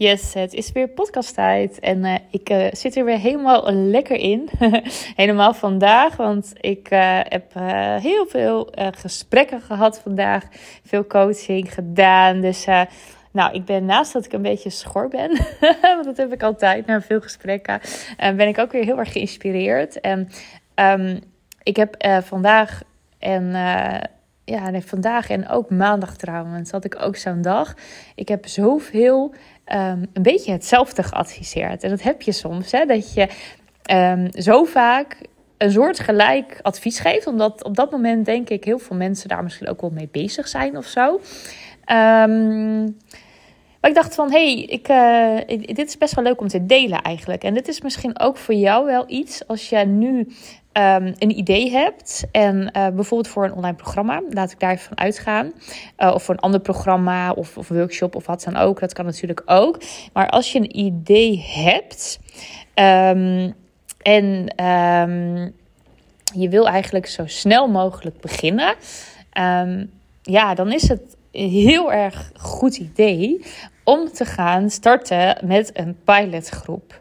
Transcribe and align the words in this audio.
Yes, 0.00 0.34
het 0.34 0.54
is 0.54 0.72
weer 0.72 0.88
podcasttijd 0.88 1.78
en 1.78 2.04
uh, 2.04 2.14
ik 2.30 2.50
uh, 2.50 2.66
zit 2.72 2.96
er 2.96 3.04
weer 3.04 3.18
helemaal 3.18 3.72
lekker 3.72 4.16
in. 4.16 4.48
helemaal 5.16 5.54
vandaag, 5.54 6.16
want 6.16 6.52
ik 6.60 6.90
uh, 6.90 7.20
heb 7.22 7.52
heel 8.00 8.26
veel 8.26 8.72
gesprekken 8.74 9.60
gehad 9.60 10.00
vandaag. 10.00 10.44
Veel 10.84 11.06
coaching 11.06 11.74
gedaan. 11.74 12.40
Dus 12.40 12.66
nou, 13.32 13.54
ik 13.54 13.64
ben 13.64 13.84
naast 13.84 14.12
dat 14.12 14.24
ik 14.24 14.32
een 14.32 14.42
beetje 14.42 14.70
schor 14.70 15.08
ben, 15.08 15.30
want 15.96 16.04
dat 16.04 16.16
heb 16.16 16.32
ik 16.32 16.42
altijd 16.42 16.86
na 16.86 17.00
veel 17.00 17.20
gesprekken, 17.20 17.80
ben 18.16 18.48
ik 18.48 18.58
ook 18.58 18.72
weer 18.72 18.84
heel 18.84 18.98
erg 18.98 19.12
geïnspireerd. 19.12 20.00
En 20.00 20.28
um, 20.74 21.20
ik 21.62 21.76
heb 21.76 21.96
vandaag 22.22 22.82
en 23.18 23.52
ja, 24.50 24.70
nee, 24.70 24.84
vandaag 24.84 25.30
en 25.30 25.48
ook 25.48 25.70
maandag 25.70 26.16
trouwens 26.16 26.70
had 26.70 26.84
ik 26.84 27.02
ook 27.02 27.16
zo'n 27.16 27.42
dag. 27.42 27.74
Ik 28.14 28.28
heb 28.28 28.46
zoveel 28.46 29.34
um, 29.74 30.06
een 30.12 30.22
beetje 30.22 30.52
hetzelfde 30.52 31.02
geadviseerd. 31.02 31.82
En 31.82 31.90
dat 31.90 32.02
heb 32.02 32.22
je 32.22 32.32
soms, 32.32 32.72
hè, 32.72 32.84
dat 32.84 33.14
je 33.14 33.28
um, 33.92 34.28
zo 34.32 34.64
vaak 34.64 35.16
een 35.58 35.70
soort 35.70 35.98
gelijk 35.98 36.58
advies 36.62 36.98
geeft. 36.98 37.26
Omdat 37.26 37.64
op 37.64 37.76
dat 37.76 37.90
moment 37.90 38.24
denk 38.26 38.48
ik 38.48 38.64
heel 38.64 38.78
veel 38.78 38.96
mensen 38.96 39.28
daar 39.28 39.42
misschien 39.42 39.68
ook 39.68 39.80
wel 39.80 39.90
mee 39.90 40.08
bezig 40.12 40.48
zijn 40.48 40.76
of 40.76 40.86
zo. 40.86 41.20
Um, 41.92 42.96
maar 43.80 43.90
ik 43.90 43.96
dacht 43.96 44.14
van, 44.14 44.30
hé, 44.30 44.54
hey, 44.54 44.62
ik, 44.62 44.88
uh, 44.88 45.58
dit 45.66 45.88
is 45.88 45.98
best 45.98 46.14
wel 46.14 46.24
leuk 46.24 46.40
om 46.40 46.48
te 46.48 46.66
delen 46.66 47.02
eigenlijk. 47.02 47.44
En 47.44 47.54
dit 47.54 47.68
is 47.68 47.80
misschien 47.80 48.20
ook 48.20 48.36
voor 48.36 48.54
jou 48.54 48.86
wel 48.86 49.04
iets 49.06 49.46
als 49.46 49.68
je 49.68 49.76
nu 49.76 50.18
um, 50.72 51.14
een 51.18 51.38
idee 51.38 51.70
hebt 51.70 52.24
en 52.32 52.56
uh, 52.56 52.70
bijvoorbeeld 52.72 53.28
voor 53.28 53.44
een 53.44 53.54
online 53.54 53.76
programma, 53.76 54.22
laat 54.30 54.52
ik 54.52 54.60
daar 54.60 54.70
even 54.70 54.86
van 54.86 54.98
uitgaan. 54.98 55.52
Uh, 55.98 56.14
of 56.14 56.22
voor 56.22 56.34
een 56.34 56.40
ander 56.40 56.60
programma 56.60 57.32
of, 57.32 57.56
of, 57.56 57.68
workshop 57.68 58.14
of 58.14 58.26
wat 58.26 58.42
dan 58.42 58.56
ook, 58.56 58.80
dat 58.80 58.92
kan 58.92 59.04
natuurlijk 59.04 59.42
ook. 59.44 59.80
Maar 60.12 60.28
als 60.28 60.52
je 60.52 60.58
een 60.58 60.76
idee 60.78 61.44
hebt 61.46 62.18
um, 62.74 63.54
en 64.02 64.64
um, 64.64 65.54
je 66.34 66.48
wil 66.48 66.68
eigenlijk 66.68 67.06
zo 67.06 67.26
snel 67.26 67.68
mogelijk 67.68 68.20
beginnen, 68.20 68.74
ja, 70.22 70.54
dan 70.54 70.72
is 70.72 70.88
het 70.88 71.16
heel 71.30 71.92
erg 71.92 72.32
goed 72.34 72.76
idee 72.76 73.44
om 73.84 74.12
te 74.12 74.24
gaan 74.24 74.70
starten 74.70 75.36
met 75.46 75.70
een 75.74 75.96
pilotgroep. 76.04 77.00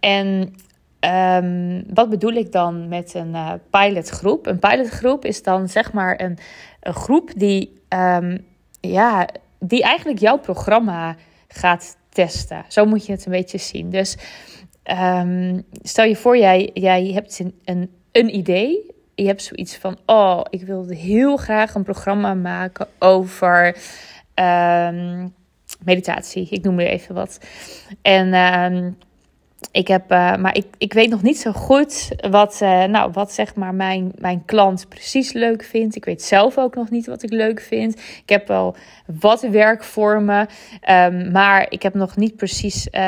En 0.00 0.54
Um, 1.00 1.84
wat 1.94 2.10
bedoel 2.10 2.32
ik 2.32 2.52
dan 2.52 2.88
met 2.88 3.14
een 3.14 3.28
uh, 3.28 3.52
pilotgroep? 3.70 4.46
Een 4.46 4.58
pilotgroep 4.58 5.24
is 5.24 5.42
dan 5.42 5.68
zeg 5.68 5.92
maar 5.92 6.20
een, 6.20 6.38
een 6.80 6.94
groep 6.94 7.30
die, 7.36 7.72
um, 7.88 8.46
ja, 8.80 9.28
die 9.58 9.82
eigenlijk 9.82 10.18
jouw 10.18 10.38
programma 10.38 11.16
gaat 11.48 11.96
testen. 12.08 12.64
Zo 12.68 12.84
moet 12.84 13.06
je 13.06 13.12
het 13.12 13.26
een 13.26 13.32
beetje 13.32 13.58
zien. 13.58 13.90
Dus 13.90 14.16
um, 14.84 15.62
stel 15.82 16.04
je 16.04 16.16
voor, 16.16 16.38
jij, 16.38 16.70
jij 16.74 17.04
hebt 17.06 17.40
een, 17.64 17.90
een 18.12 18.34
idee. 18.34 18.86
Je 19.22 19.26
hebt 19.26 19.42
zoiets 19.42 19.76
van: 19.76 19.98
Oh, 20.06 20.40
ik 20.50 20.62
wilde 20.62 20.94
heel 20.94 21.36
graag 21.36 21.74
een 21.74 21.82
programma 21.82 22.34
maken 22.34 22.86
over 22.98 23.76
meditatie. 25.84 26.48
Ik 26.50 26.62
noem 26.62 26.78
er 26.78 26.86
even 26.86 27.14
wat. 27.14 27.40
En 28.02 28.32
ik 29.72 29.88
heb, 29.88 30.12
uh, 30.12 30.36
maar 30.36 30.56
ik, 30.56 30.66
ik 30.78 30.92
weet 30.92 31.10
nog 31.10 31.22
niet 31.22 31.38
zo 31.38 31.52
goed 31.52 32.08
wat, 32.30 32.60
uh, 32.62 32.84
nou, 32.84 33.10
wat 33.12 33.32
zeg 33.32 33.54
maar 33.54 33.74
mijn, 33.74 34.12
mijn 34.18 34.42
klant 34.44 34.88
precies 34.88 35.32
leuk 35.32 35.64
vindt. 35.64 35.96
Ik 35.96 36.04
weet 36.04 36.22
zelf 36.22 36.58
ook 36.58 36.74
nog 36.74 36.90
niet 36.90 37.06
wat 37.06 37.22
ik 37.22 37.32
leuk 37.32 37.60
vind. 37.60 37.98
Ik 37.98 38.28
heb 38.28 38.48
wel 38.48 38.76
wat 39.20 39.40
werkvormen, 39.40 40.46
um, 40.90 41.30
maar 41.30 41.66
ik 41.68 41.82
heb 41.82 41.94
nog 41.94 42.16
niet 42.16 42.36
precies, 42.36 42.86
uh, 42.86 43.00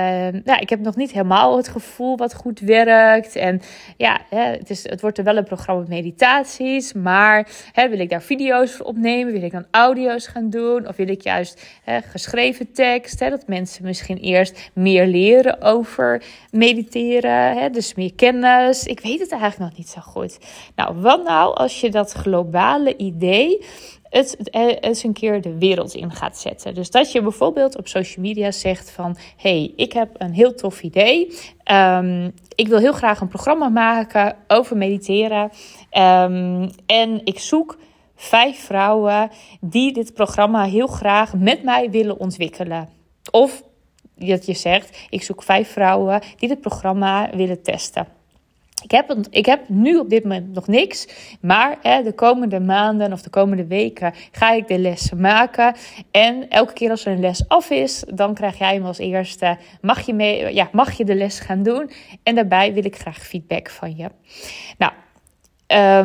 nou, 0.44 0.60
ik 0.60 0.68
heb 0.68 0.80
nog 0.80 0.96
niet 0.96 1.12
helemaal 1.12 1.56
het 1.56 1.68
gevoel 1.68 2.16
wat 2.16 2.34
goed 2.34 2.60
werkt. 2.60 3.36
En 3.36 3.60
ja, 3.96 4.20
het, 4.28 4.70
is, 4.70 4.88
het 4.88 5.00
wordt 5.00 5.18
er 5.18 5.24
wel 5.24 5.36
een 5.36 5.44
programma 5.44 5.80
met 5.80 5.88
meditaties, 5.88 6.92
maar 6.92 7.48
hè, 7.72 7.88
wil 7.88 7.98
ik 7.98 8.10
daar 8.10 8.22
video's 8.22 8.72
voor 8.72 8.86
opnemen? 8.86 9.32
Wil 9.32 9.42
ik 9.42 9.52
dan 9.52 9.66
audio's 9.70 10.26
gaan 10.26 10.50
doen? 10.50 10.88
Of 10.88 10.96
wil 10.96 11.08
ik 11.08 11.22
juist 11.22 11.66
hè, 11.82 12.00
geschreven 12.00 12.72
tekst? 12.72 13.20
Hè, 13.20 13.30
dat 13.30 13.46
mensen 13.46 13.84
misschien 13.84 14.18
eerst 14.18 14.70
meer 14.74 15.06
leren 15.06 15.62
over 15.62 16.22
mediteren, 16.50 17.56
hè, 17.56 17.70
dus 17.70 17.94
meer 17.94 18.14
kennis. 18.14 18.84
Ik 18.84 19.00
weet 19.00 19.20
het 19.20 19.30
eigenlijk 19.30 19.70
nog 19.70 19.78
niet 19.78 19.88
zo 19.88 20.00
goed. 20.00 20.38
Nou, 20.76 21.00
wat 21.00 21.24
nou 21.24 21.54
als 21.54 21.80
je 21.80 21.90
dat 21.90 22.12
globale 22.12 22.96
idee 22.96 23.64
het, 24.10 24.54
eens 24.80 25.02
een 25.02 25.12
keer 25.12 25.40
de 25.40 25.58
wereld 25.58 25.94
in 25.94 26.10
gaat 26.10 26.38
zetten. 26.38 26.74
Dus 26.74 26.90
dat 26.90 27.12
je 27.12 27.22
bijvoorbeeld 27.22 27.76
op 27.76 27.88
social 27.88 28.24
media 28.24 28.50
zegt 28.50 28.90
van... 28.90 29.16
hey, 29.36 29.72
ik 29.76 29.92
heb 29.92 30.08
een 30.18 30.32
heel 30.32 30.54
tof 30.54 30.82
idee. 30.82 31.38
Um, 31.72 32.34
ik 32.54 32.68
wil 32.68 32.78
heel 32.78 32.92
graag 32.92 33.20
een 33.20 33.28
programma 33.28 33.68
maken 33.68 34.36
over 34.48 34.76
mediteren. 34.76 35.50
Um, 35.98 36.70
en 36.86 37.20
ik 37.24 37.38
zoek 37.38 37.78
vijf 38.16 38.58
vrouwen 38.64 39.30
die 39.60 39.92
dit 39.92 40.14
programma 40.14 40.64
heel 40.64 40.86
graag 40.86 41.34
met 41.34 41.62
mij 41.62 41.90
willen 41.90 42.18
ontwikkelen. 42.18 42.88
Of 43.30 43.62
dat 44.28 44.46
je 44.46 44.54
zegt: 44.54 44.98
ik 45.10 45.22
zoek 45.22 45.42
vijf 45.42 45.72
vrouwen 45.72 46.22
die 46.36 46.48
dit 46.48 46.60
programma 46.60 47.30
willen 47.34 47.62
testen. 47.62 48.06
Ik 48.82 48.90
heb, 48.90 49.16
ik 49.30 49.46
heb 49.46 49.68
nu 49.68 49.98
op 49.98 50.10
dit 50.10 50.22
moment 50.22 50.54
nog 50.54 50.66
niks, 50.66 51.08
maar 51.40 51.78
hè, 51.82 52.02
de 52.02 52.12
komende 52.12 52.60
maanden 52.60 53.12
of 53.12 53.22
de 53.22 53.30
komende 53.30 53.66
weken 53.66 54.14
ga 54.32 54.52
ik 54.52 54.68
de 54.68 54.78
lessen 54.78 55.20
maken. 55.20 55.74
En 56.10 56.48
elke 56.48 56.72
keer 56.72 56.90
als 56.90 57.06
er 57.06 57.12
een 57.12 57.20
les 57.20 57.48
af 57.48 57.70
is, 57.70 58.04
dan 58.14 58.34
krijg 58.34 58.58
jij 58.58 58.74
hem 58.74 58.84
als 58.84 58.98
eerste. 58.98 59.58
Mag 59.80 60.00
je, 60.00 60.14
mee, 60.14 60.54
ja, 60.54 60.68
mag 60.72 60.92
je 60.92 61.04
de 61.04 61.14
les 61.14 61.40
gaan 61.40 61.62
doen? 61.62 61.90
En 62.22 62.34
daarbij 62.34 62.72
wil 62.72 62.84
ik 62.84 62.96
graag 62.96 63.26
feedback 63.26 63.70
van 63.70 63.96
je. 63.96 64.10
Nou, 64.78 64.92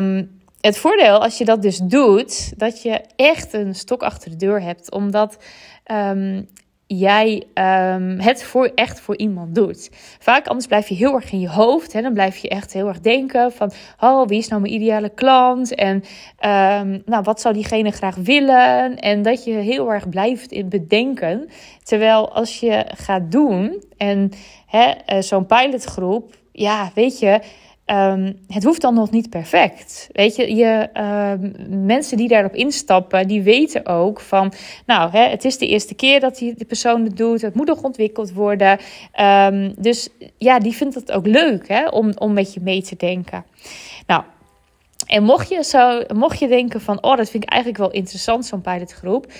um, 0.02 0.40
het 0.60 0.78
voordeel 0.78 1.22
als 1.22 1.38
je 1.38 1.44
dat 1.44 1.62
dus 1.62 1.78
doet, 1.78 2.58
dat 2.58 2.82
je 2.82 3.00
echt 3.16 3.52
een 3.52 3.74
stok 3.74 4.02
achter 4.02 4.30
de 4.30 4.36
deur 4.36 4.62
hebt, 4.62 4.90
omdat 4.90 5.36
um, 5.92 6.48
jij 6.86 7.42
um, 7.54 8.18
het 8.20 8.42
voor, 8.42 8.70
echt 8.74 9.00
voor 9.00 9.16
iemand 9.16 9.54
doet. 9.54 9.90
Vaak 10.18 10.46
anders 10.46 10.66
blijf 10.66 10.88
je 10.88 10.94
heel 10.94 11.14
erg 11.14 11.32
in 11.32 11.40
je 11.40 11.48
hoofd. 11.48 11.92
Hè? 11.92 12.02
Dan 12.02 12.12
blijf 12.12 12.36
je 12.36 12.48
echt 12.48 12.72
heel 12.72 12.88
erg 12.88 13.00
denken 13.00 13.52
van... 13.52 13.72
oh, 14.00 14.26
wie 14.26 14.38
is 14.38 14.48
nou 14.48 14.60
mijn 14.60 14.74
ideale 14.74 15.08
klant? 15.08 15.74
En 15.74 15.94
um, 15.96 17.02
nou, 17.04 17.22
wat 17.22 17.40
zou 17.40 17.54
diegene 17.54 17.90
graag 17.90 18.16
willen? 18.16 18.96
En 18.96 19.22
dat 19.22 19.44
je 19.44 19.52
heel 19.52 19.92
erg 19.92 20.08
blijft 20.08 20.52
in 20.52 20.68
bedenken. 20.68 21.48
Terwijl 21.82 22.32
als 22.32 22.60
je 22.60 22.84
gaat 22.94 23.32
doen 23.32 23.82
en 23.96 24.30
uh, 24.74 25.20
zo'n 25.20 25.46
pilotgroep... 25.46 26.34
ja, 26.52 26.90
weet 26.94 27.18
je 27.18 27.40
Um, 27.90 28.38
het 28.48 28.64
hoeft 28.64 28.80
dan 28.80 28.94
nog 28.94 29.10
niet 29.10 29.30
perfect. 29.30 30.08
Weet 30.12 30.36
je, 30.36 30.54
je 30.54 30.88
um, 30.94 31.84
mensen 31.86 32.16
die 32.16 32.28
daarop 32.28 32.54
instappen, 32.54 33.28
die 33.28 33.42
weten 33.42 33.86
ook 33.86 34.20
van, 34.20 34.52
nou, 34.86 35.10
hè, 35.10 35.28
het 35.28 35.44
is 35.44 35.58
de 35.58 35.66
eerste 35.66 35.94
keer 35.94 36.20
dat 36.20 36.38
die, 36.38 36.54
die 36.54 36.66
persoon 36.66 37.04
het 37.04 37.16
doet. 37.16 37.42
Het 37.42 37.54
moet 37.54 37.66
nog 37.66 37.82
ontwikkeld 37.82 38.32
worden. 38.32 38.78
Um, 39.20 39.74
dus 39.78 40.08
ja, 40.38 40.58
die 40.58 40.72
vindt 40.72 40.94
het 40.94 41.12
ook 41.12 41.26
leuk 41.26 41.68
hè, 41.68 41.88
om, 41.88 42.12
om 42.18 42.32
met 42.32 42.54
je 42.54 42.60
mee 42.60 42.82
te 42.82 42.96
denken. 42.96 43.44
Nou, 44.06 44.22
en 45.06 45.22
mocht 45.22 45.48
je, 45.48 45.64
zo, 45.64 46.02
mocht 46.14 46.38
je 46.38 46.48
denken 46.48 46.80
van, 46.80 47.02
oh, 47.02 47.16
dat 47.16 47.30
vind 47.30 47.42
ik 47.42 47.50
eigenlijk 47.50 47.82
wel 47.82 47.92
interessant, 47.92 48.46
zo'n 48.46 48.60
pilotgroep. 48.60 49.32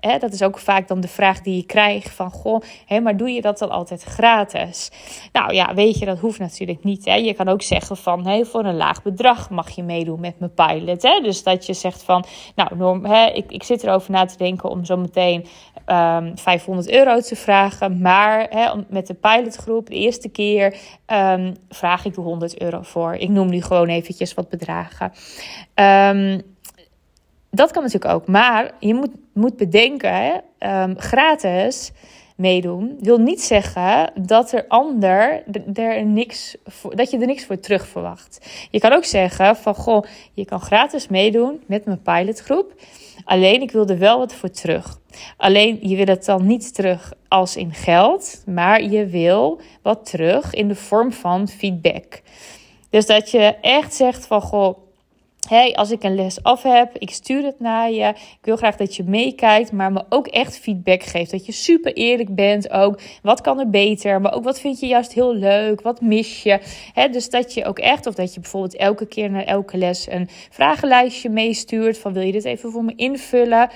Hè, 0.00 0.18
dat 0.18 0.32
is 0.32 0.42
ook 0.42 0.58
vaak 0.58 0.88
dan 0.88 1.00
de 1.00 1.08
vraag 1.08 1.40
die 1.40 1.56
je 1.56 1.62
krijgt 1.62 2.10
van, 2.10 2.30
goh, 2.30 2.62
hè, 2.86 3.00
maar 3.00 3.16
doe 3.16 3.30
je 3.30 3.40
dat 3.40 3.58
dan 3.58 3.70
altijd 3.70 4.02
gratis? 4.02 4.90
Nou 5.32 5.54
ja, 5.54 5.74
weet 5.74 5.98
je, 5.98 6.04
dat 6.04 6.18
hoeft 6.18 6.38
natuurlijk 6.38 6.84
niet. 6.84 7.04
Hè. 7.04 7.14
Je 7.14 7.34
kan 7.34 7.48
ook 7.48 7.62
zeggen 7.62 7.96
van, 7.96 8.26
hè, 8.26 8.44
voor 8.44 8.64
een 8.64 8.76
laag 8.76 9.02
bedrag 9.02 9.50
mag 9.50 9.70
je 9.70 9.82
meedoen 9.82 10.20
met 10.20 10.38
mijn 10.38 10.54
pilot. 10.54 11.02
Hè. 11.02 11.20
Dus 11.22 11.42
dat 11.42 11.66
je 11.66 11.74
zegt 11.74 12.02
van, 12.02 12.24
nou, 12.54 12.76
Norm, 12.76 13.04
hè, 13.04 13.26
ik, 13.26 13.52
ik 13.52 13.62
zit 13.62 13.82
erover 13.82 14.10
na 14.10 14.24
te 14.24 14.36
denken 14.36 14.70
om 14.70 14.84
zo 14.84 14.96
meteen 14.96 15.40
um, 15.40 15.96
ehm, 15.96 16.36
500 16.36 16.90
euro 16.90 17.20
te 17.20 17.36
vragen. 17.36 18.00
Maar 18.00 18.46
hè, 18.50 18.70
met 18.88 19.06
de 19.06 19.14
pilotgroep, 19.14 19.86
de 19.86 19.94
eerste 19.94 20.28
keer, 20.28 20.76
um, 21.06 21.56
vraag 21.68 22.04
ik 22.04 22.14
de 22.14 22.20
100 22.20 22.60
euro 22.60 22.82
voor. 22.82 23.14
Ik 23.14 23.28
noem 23.28 23.48
nu 23.48 23.62
gewoon 23.62 23.88
eventjes 23.88 24.34
wat 24.34 24.48
bedragen. 24.48 25.12
Um, 25.74 26.58
dat 27.50 27.70
kan 27.70 27.82
natuurlijk 27.82 28.14
ook. 28.14 28.26
Maar 28.26 28.70
je 28.78 28.94
moet, 28.94 29.10
moet 29.32 29.56
bedenken, 29.56 30.42
um, 30.58 30.98
gratis 30.98 31.92
meedoen 32.40 32.96
wil 33.00 33.18
niet 33.18 33.42
zeggen 33.42 34.12
dat 34.14 34.52
er 34.52 34.64
ander 34.68 35.42
er 35.74 36.04
niks 36.04 36.56
voor, 36.64 36.96
dat 36.96 37.10
je 37.10 37.18
er 37.18 37.26
niks 37.26 37.44
voor 37.44 37.60
terug 37.60 37.86
verwacht. 37.86 38.50
Je 38.70 38.78
kan 38.78 38.92
ook 38.92 39.04
zeggen 39.04 39.56
van 39.56 39.74
goh, 39.74 40.04
je 40.34 40.44
kan 40.44 40.60
gratis 40.60 41.08
meedoen 41.08 41.62
met 41.66 41.84
mijn 41.84 42.02
pilotgroep. 42.02 42.74
Alleen 43.24 43.62
ik 43.62 43.70
wil 43.70 43.86
er 43.86 43.98
wel 43.98 44.18
wat 44.18 44.34
voor 44.34 44.50
terug. 44.50 44.98
Alleen 45.36 45.78
je 45.80 45.96
wil 45.96 46.06
het 46.06 46.24
dan 46.24 46.46
niet 46.46 46.74
terug 46.74 47.12
als 47.28 47.56
in 47.56 47.74
geld, 47.74 48.42
maar 48.46 48.82
je 48.82 49.06
wil 49.06 49.60
wat 49.82 50.06
terug 50.10 50.54
in 50.54 50.68
de 50.68 50.74
vorm 50.74 51.12
van 51.12 51.48
feedback. 51.48 52.22
Dus 52.90 53.06
dat 53.06 53.30
je 53.30 53.56
echt 53.60 53.94
zegt 53.94 54.26
van 54.26 54.40
goh, 54.40 54.78
hey, 55.48 55.74
als 55.74 55.90
ik 55.90 56.02
een 56.02 56.14
les 56.14 56.42
af 56.42 56.62
heb, 56.62 56.96
ik 56.98 57.10
stuur 57.10 57.44
het 57.44 57.60
naar 57.60 57.90
je. 57.90 58.08
Ik 58.08 58.38
wil 58.42 58.56
graag 58.56 58.76
dat 58.76 58.96
je 58.96 59.04
meekijkt, 59.04 59.72
maar 59.72 59.92
me 59.92 60.04
ook 60.08 60.26
echt 60.26 60.58
feedback 60.58 61.02
geeft. 61.02 61.30
Dat 61.30 61.46
je 61.46 61.52
super 61.52 61.92
eerlijk 61.92 62.34
bent 62.34 62.70
ook. 62.70 63.00
Wat 63.22 63.40
kan 63.40 63.58
er 63.58 63.70
beter? 63.70 64.20
Maar 64.20 64.32
ook 64.32 64.44
wat 64.44 64.60
vind 64.60 64.80
je 64.80 64.86
juist 64.86 65.12
heel 65.12 65.34
leuk? 65.34 65.80
Wat 65.80 66.00
mis 66.00 66.42
je? 66.42 66.60
He, 66.92 67.08
dus 67.08 67.30
dat 67.30 67.54
je 67.54 67.64
ook 67.64 67.78
echt, 67.78 68.06
of 68.06 68.14
dat 68.14 68.34
je 68.34 68.40
bijvoorbeeld 68.40 68.76
elke 68.76 69.06
keer 69.06 69.30
naar 69.30 69.44
elke 69.44 69.76
les 69.76 70.10
een 70.10 70.28
vragenlijstje 70.50 71.28
meestuurt. 71.28 71.98
Van 71.98 72.12
wil 72.12 72.22
je 72.22 72.32
dit 72.32 72.44
even 72.44 72.70
voor 72.70 72.84
me 72.84 72.92
invullen? 72.96 73.70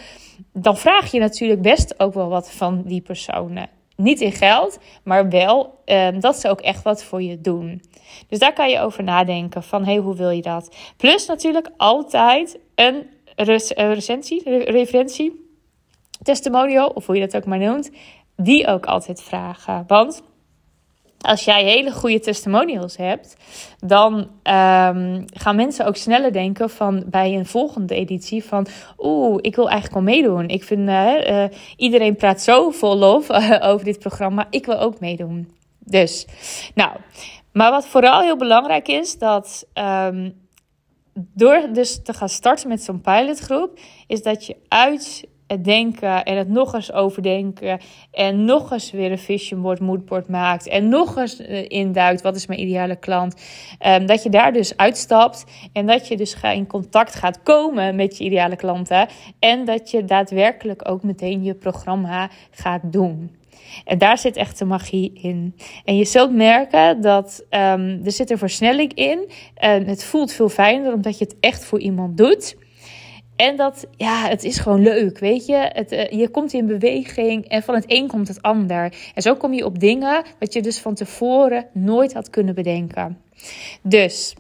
Dan 0.53 0.77
vraag 0.77 1.11
je 1.11 1.19
natuurlijk 1.19 1.63
best 1.63 2.01
ook 2.01 2.15
wel 2.15 2.29
wat 2.29 2.53
van 2.53 2.83
die 2.87 3.01
personen. 3.01 3.69
Niet 3.97 4.21
in 4.21 4.33
geld, 4.33 4.79
maar 5.05 5.29
wel 5.29 5.79
um, 5.85 6.21
dat 6.21 6.37
ze 6.37 6.49
ook 6.49 6.61
echt 6.61 6.83
wat 6.83 7.05
voor 7.05 7.23
je 7.23 7.41
doen. 7.41 7.83
Dus 8.29 8.39
daar 8.39 8.53
kan 8.53 8.71
je 8.71 8.81
over 8.81 9.05
nadenken 9.05 9.63
van 9.63 9.85
hey, 9.85 9.97
hoe 9.97 10.17
wil 10.17 10.31
je 10.31 10.43
dat? 10.43 10.77
Plus 10.97 11.27
natuurlijk 11.27 11.71
altijd 11.77 12.59
een 12.75 13.07
recensie, 13.77 14.65
referentie, 14.71 15.49
testimonial 16.23 16.89
of 16.89 17.07
hoe 17.07 17.15
je 17.15 17.21
dat 17.21 17.37
ook 17.37 17.47
maar 17.47 17.59
noemt, 17.59 17.91
die 18.37 18.67
ook 18.67 18.87
altijd 18.87 19.23
vragen. 19.23 19.85
Want 19.87 20.23
als 21.25 21.45
jij 21.45 21.65
hele 21.65 21.93
goede 21.93 22.21
testimonials 22.21 22.97
hebt, 22.97 23.37
dan 23.79 24.15
um, 24.19 25.25
gaan 25.35 25.57
mensen 25.57 25.87
ook 25.87 25.97
sneller 25.97 26.33
denken 26.33 26.71
van 26.71 27.05
bij 27.07 27.35
een 27.35 27.47
volgende 27.47 27.95
editie 27.95 28.45
van 28.45 28.67
oeh, 28.99 29.39
ik 29.41 29.57
wil 29.57 29.69
eigenlijk 29.69 30.05
wel 30.05 30.15
meedoen. 30.15 30.49
Ik 30.49 30.65
vind 30.65 30.89
uh, 30.89 31.29
uh, 31.29 31.45
iedereen 31.77 32.17
praat 32.17 32.43
zo 32.43 32.71
vol 32.71 32.97
lof 32.97 33.31
over 33.71 33.85
dit 33.85 33.99
programma, 33.99 34.47
ik 34.51 34.67
wil 34.67 34.79
ook 34.79 35.01
meedoen. 35.01 35.53
Dus, 35.79 36.27
nou, 36.75 36.91
maar 37.53 37.71
wat 37.71 37.87
vooral 37.87 38.21
heel 38.21 38.37
belangrijk 38.37 38.89
is, 38.89 39.19
dat 39.19 39.67
um, 39.75 40.43
door 41.15 41.69
dus 41.73 42.03
te 42.03 42.13
gaan 42.13 42.29
starten 42.29 42.69
met 42.69 42.83
zo'n 42.83 43.01
pilotgroep, 43.01 43.79
is 44.07 44.23
dat 44.23 44.47
je 44.47 44.57
uit 44.69 45.27
het 45.47 45.65
denken 45.65 46.25
en 46.25 46.37
het 46.37 46.49
nog 46.49 46.75
eens 46.75 46.93
overdenken 46.93 47.81
en 48.11 48.45
nog 48.45 48.73
eens 48.73 48.91
weer 48.91 49.11
een 49.11 49.19
vision 49.19 49.63
board, 49.63 49.81
moodboard 49.81 50.29
maakt 50.29 50.69
en 50.69 50.89
nog 50.89 51.17
eens 51.17 51.41
uh, 51.41 51.65
induikt 51.69 52.23
wat 52.23 52.37
is 52.37 52.47
mijn 52.47 52.61
ideale 52.61 52.97
klant, 52.97 53.43
um, 53.87 54.07
dat 54.07 54.23
je 54.23 54.29
daar 54.29 54.53
dus 54.53 54.77
uitstapt 54.77 55.45
en 55.73 55.87
dat 55.87 56.09
je 56.09 56.17
dus 56.17 56.37
in 56.43 56.67
contact 56.67 57.15
gaat 57.15 57.43
komen 57.43 57.97
met 57.97 58.19
je 58.19 58.25
ideale 58.25 58.57
klanten 58.57 59.09
en 59.39 59.65
dat 59.65 59.91
je 59.91 60.05
daadwerkelijk 60.05 60.89
ook 60.89 61.03
meteen 61.03 61.43
je 61.43 61.55
programma 61.55 62.31
gaat 62.51 62.93
doen. 62.93 63.31
En 63.85 63.99
daar 63.99 64.19
zit 64.19 64.37
echt 64.37 64.59
de 64.59 64.65
magie 64.65 65.13
in. 65.13 65.57
En 65.85 65.97
je 65.97 66.05
zult 66.05 66.33
merken 66.33 67.01
dat 67.01 67.45
um, 67.51 68.01
er 68.05 68.13
zit 68.13 68.31
een 68.31 68.39
versnelling 68.39 68.95
in. 68.95 69.31
En 69.55 69.87
het 69.87 70.05
voelt 70.05 70.33
veel 70.33 70.49
fijner 70.49 70.93
omdat 70.93 71.19
je 71.19 71.25
het 71.25 71.37
echt 71.41 71.65
voor 71.65 71.81
iemand 71.81 72.17
doet. 72.17 72.57
En 73.37 73.57
dat, 73.57 73.87
ja, 73.97 74.29
het 74.29 74.45
is 74.45 74.59
gewoon 74.59 74.83
leuk, 74.83 75.19
weet 75.19 75.47
je. 75.47 75.71
Het, 75.73 75.93
uh, 75.93 76.11
je 76.11 76.29
komt 76.29 76.53
in 76.53 76.67
beweging 76.67 77.49
en 77.49 77.63
van 77.63 77.75
het 77.75 77.85
een 77.87 78.09
komt 78.09 78.29
het 78.29 78.43
ander. 78.43 78.95
En 79.15 79.23
zo 79.23 79.35
kom 79.35 79.53
je 79.53 79.65
op 79.65 79.79
dingen 79.79 80.25
wat 80.39 80.53
je 80.53 80.63
dus 80.63 80.79
van 80.79 80.95
tevoren 80.95 81.67
nooit 81.73 82.13
had 82.13 82.31
kunnen 82.31 82.55
bedenken. 82.55 83.19
Dus, 83.83 84.35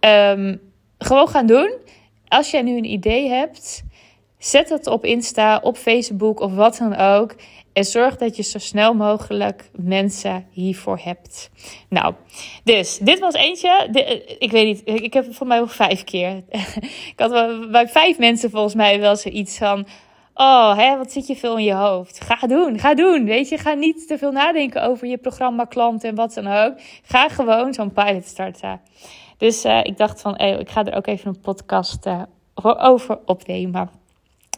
um, 0.00 0.60
gewoon 0.98 1.28
gaan 1.28 1.46
doen. 1.46 1.72
Als 2.28 2.50
jij 2.50 2.62
nu 2.62 2.76
een 2.76 2.92
idee 2.92 3.28
hebt, 3.28 3.82
zet 4.38 4.68
het 4.68 4.86
op 4.86 5.04
Insta, 5.04 5.60
op 5.62 5.76
Facebook 5.76 6.40
of 6.40 6.54
wat 6.54 6.76
dan 6.76 6.96
ook. 6.96 7.34
En 7.72 7.84
zorg 7.84 8.16
dat 8.16 8.36
je 8.36 8.42
zo 8.42 8.58
snel 8.58 8.94
mogelijk 8.94 9.70
mensen 9.72 10.46
hiervoor 10.50 10.98
hebt. 11.02 11.50
Nou, 11.88 12.14
dus 12.64 12.98
dit 12.98 13.18
was 13.18 13.34
eentje. 13.34 13.88
De, 13.90 14.24
ik 14.38 14.50
weet 14.50 14.66
niet, 14.66 15.02
ik 15.02 15.12
heb 15.12 15.26
het 15.26 15.36
voor 15.36 15.46
mij 15.46 15.60
al 15.60 15.66
vijf 15.66 16.04
keer. 16.04 16.42
ik 17.12 17.14
had 17.16 17.30
bij 17.70 17.88
vijf 17.88 18.18
mensen 18.18 18.50
volgens 18.50 18.74
mij 18.74 19.00
wel 19.00 19.16
zoiets 19.16 19.58
van. 19.58 19.86
Oh, 20.34 20.76
hè, 20.76 20.96
wat 20.96 21.12
zit 21.12 21.26
je 21.26 21.36
veel 21.36 21.58
in 21.58 21.64
je 21.64 21.74
hoofd? 21.74 22.20
Ga 22.20 22.46
doen, 22.46 22.78
ga 22.78 22.94
doen. 22.94 23.24
Weet 23.24 23.48
je, 23.48 23.58
ga 23.58 23.72
niet 23.72 24.08
te 24.08 24.18
veel 24.18 24.32
nadenken 24.32 24.82
over 24.82 25.06
je 25.06 25.18
programma, 25.18 25.64
klant 25.64 26.04
en 26.04 26.14
wat 26.14 26.34
dan 26.34 26.46
ook. 26.46 26.74
Ga 27.02 27.28
gewoon 27.28 27.74
zo'n 27.74 27.92
pilot 27.92 28.24
starten. 28.24 28.80
Dus 29.38 29.64
uh, 29.64 29.80
ik 29.82 29.96
dacht 29.96 30.20
van, 30.20 30.34
hey, 30.36 30.58
ik 30.58 30.68
ga 30.68 30.84
er 30.84 30.96
ook 30.96 31.06
even 31.06 31.28
een 31.28 31.40
podcast 31.40 32.06
uh, 32.06 32.22
over 32.62 33.18
opnemen. 33.24 33.99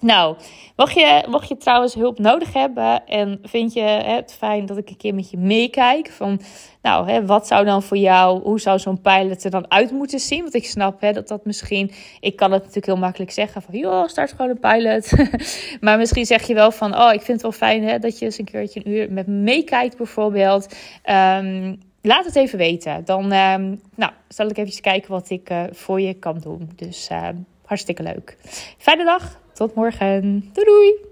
Nou, 0.02 0.36
mocht 0.76 0.94
je, 0.94 1.24
mocht 1.28 1.48
je 1.48 1.56
trouwens 1.56 1.94
hulp 1.94 2.18
nodig 2.18 2.52
hebben 2.52 3.06
en 3.06 3.38
vind 3.42 3.72
je 3.72 3.80
het 3.80 4.34
fijn 4.38 4.66
dat 4.66 4.76
ik 4.76 4.88
een 4.88 4.96
keer 4.96 5.14
met 5.14 5.30
je 5.30 5.36
meekijk 5.36 6.10
van, 6.10 6.40
nou, 6.82 7.10
hè, 7.10 7.26
wat 7.26 7.46
zou 7.46 7.64
dan 7.64 7.82
voor 7.82 7.96
jou, 7.96 8.42
hoe 8.42 8.60
zou 8.60 8.78
zo'n 8.78 9.00
pilot 9.00 9.44
er 9.44 9.50
dan 9.50 9.70
uit 9.70 9.90
moeten 9.90 10.18
zien? 10.18 10.40
Want 10.40 10.54
ik 10.54 10.66
snap 10.66 11.00
hè, 11.00 11.12
dat 11.12 11.28
dat 11.28 11.44
misschien, 11.44 11.90
ik 12.20 12.36
kan 12.36 12.50
het 12.50 12.60
natuurlijk 12.60 12.86
heel 12.86 12.96
makkelijk 12.96 13.30
zeggen 13.30 13.62
van, 13.62 13.78
joh, 13.78 14.08
start 14.08 14.30
gewoon 14.30 14.50
een 14.50 14.58
pilot. 14.60 15.12
maar 15.80 15.98
misschien 15.98 16.26
zeg 16.26 16.46
je 16.46 16.54
wel 16.54 16.70
van, 16.70 16.98
oh, 16.98 17.12
ik 17.12 17.22
vind 17.22 17.42
het 17.42 17.42
wel 17.42 17.68
fijn 17.68 17.84
hè, 17.84 17.98
dat 17.98 18.18
je 18.18 18.24
eens 18.24 18.38
een 18.38 18.44
keertje 18.44 18.80
een 18.84 18.92
uur 18.92 19.12
met 19.12 19.26
me 19.26 19.34
meekijkt 19.34 19.96
bijvoorbeeld. 19.96 20.76
Um, 21.10 21.78
laat 22.02 22.24
het 22.24 22.36
even 22.36 22.58
weten. 22.58 23.04
Dan 23.04 23.32
um, 23.32 23.80
nou, 23.94 24.12
zal 24.28 24.48
ik 24.48 24.56
even 24.56 24.80
kijken 24.80 25.10
wat 25.10 25.30
ik 25.30 25.50
uh, 25.50 25.62
voor 25.70 26.00
je 26.00 26.14
kan 26.14 26.38
doen. 26.38 26.70
Dus 26.76 27.08
uh, 27.12 27.28
hartstikke 27.64 28.02
leuk. 28.02 28.36
Fijne 28.78 29.04
dag. 29.04 29.40
Tot 29.62 29.74
morgen. 29.76 30.50
Doei 30.54 30.64
doei! 30.66 31.11